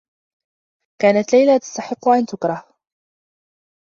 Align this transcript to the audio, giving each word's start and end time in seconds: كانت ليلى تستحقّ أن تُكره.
كانت 1.01 1.33
ليلى 1.33 1.59
تستحقّ 1.59 2.07
أن 2.09 2.25
تُكره. 2.25 2.65